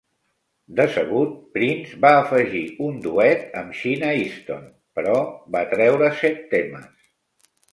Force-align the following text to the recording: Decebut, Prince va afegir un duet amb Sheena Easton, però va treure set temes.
Decebut, 0.77 1.35
Prince 1.57 1.99
va 2.05 2.13
afegir 2.21 2.63
un 2.87 2.97
duet 3.05 3.45
amb 3.61 3.77
Sheena 3.83 4.09
Easton, 4.25 4.67
però 4.99 5.15
va 5.57 5.63
treure 5.75 6.11
set 6.25 6.43
temes. 6.57 7.55